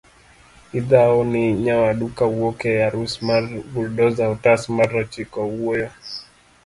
idhau 0.73 1.17
ni 1.31 1.43
nyawadu 1.65 2.05
kowuok 2.17 2.59
e 2.73 2.73
arus 2.87 3.13
mar 3.27 3.43
buldoza 3.71 4.23
otas 4.33 4.61
mar 4.77 4.89
ochiko 5.01 5.39
wuoyo 5.53 5.89